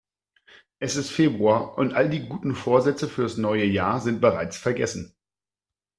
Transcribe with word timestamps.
Es 0.79 0.95
ist 0.95 1.11
Februar 1.11 1.77
und 1.77 1.93
all 1.93 2.09
die 2.09 2.27
guten 2.27 2.55
Vorsätze 2.55 3.07
fürs 3.07 3.37
neue 3.37 3.65
Jahr 3.65 3.99
sind 3.99 4.19
bereits 4.19 4.57
vergessen. 4.57 5.15